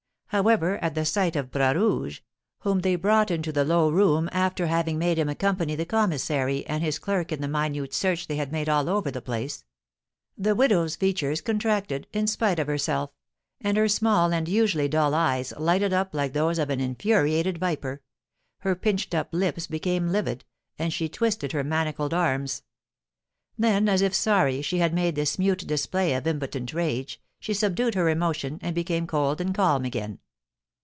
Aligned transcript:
However, 0.31 0.77
at 0.77 0.95
the 0.95 1.03
sight 1.03 1.35
of 1.35 1.51
Bras 1.51 1.75
Rouge, 1.75 2.21
whom 2.59 2.79
they 2.79 2.95
brought 2.95 3.29
into 3.29 3.51
the 3.51 3.65
low 3.65 3.89
room, 3.89 4.29
after 4.31 4.67
having 4.67 4.97
made 4.97 5.19
him 5.19 5.27
accompany 5.27 5.75
the 5.75 5.83
commissary 5.83 6.65
and 6.67 6.81
his 6.81 6.99
clerk 6.99 7.33
in 7.33 7.41
the 7.41 7.49
minute 7.49 7.93
search 7.93 8.27
they 8.27 8.37
had 8.37 8.49
made 8.49 8.69
all 8.69 8.87
over 8.87 9.11
the 9.11 9.21
place, 9.21 9.65
the 10.37 10.55
widow's 10.55 10.95
features 10.95 11.41
contracted, 11.41 12.07
in 12.13 12.27
spite 12.27 12.59
of 12.59 12.67
herself, 12.67 13.11
and 13.59 13.75
her 13.75 13.89
small 13.89 14.31
and 14.33 14.47
usually 14.47 14.87
dull 14.87 15.13
eyes 15.13 15.53
lighted 15.57 15.91
up 15.91 16.13
like 16.13 16.31
those 16.31 16.57
of 16.57 16.69
an 16.69 16.79
infuriated 16.79 17.57
viper; 17.57 18.01
her 18.59 18.73
pinched 18.73 19.13
up 19.13 19.27
lips 19.33 19.67
became 19.67 20.07
livid, 20.13 20.45
and 20.79 20.93
she 20.93 21.09
twisted 21.09 21.51
her 21.51 21.61
manacled 21.65 22.13
arms. 22.13 22.63
Then, 23.57 23.89
as 23.89 24.01
if 24.01 24.15
sorry 24.15 24.61
she 24.61 24.77
had 24.77 24.93
made 24.93 25.15
this 25.15 25.37
mute 25.37 25.67
display 25.67 26.13
of 26.13 26.25
impotent 26.25 26.73
rage, 26.73 27.19
she 27.43 27.55
subdued 27.55 27.95
her 27.95 28.07
emotion, 28.07 28.59
and 28.61 28.75
became 28.75 29.07
cold 29.07 29.41
and 29.41 29.55
calm 29.55 29.83
again. 29.83 30.19